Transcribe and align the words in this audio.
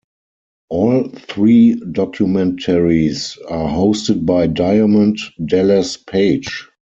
All 0.69 1.09
three 1.09 1.75
documentaries 1.75 3.37
are 3.47 3.69
hosted 3.69 4.25
by 4.25 4.47
Diamond 4.47 5.19
Dallas 5.45 5.95
Page. 5.95 6.67